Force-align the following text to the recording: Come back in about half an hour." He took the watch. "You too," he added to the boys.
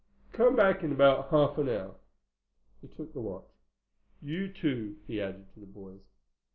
Come 0.33 0.55
back 0.55 0.81
in 0.83 0.91
about 0.91 1.29
half 1.29 1.59
an 1.59 1.69
hour." 1.69 1.93
He 2.81 2.87
took 2.87 3.13
the 3.13 3.19
watch. 3.19 3.45
"You 4.19 4.51
too," 4.51 4.97
he 5.05 5.21
added 5.21 5.53
to 5.53 5.59
the 5.59 5.67
boys. 5.67 6.01